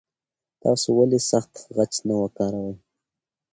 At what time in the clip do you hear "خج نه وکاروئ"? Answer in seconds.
1.63-2.75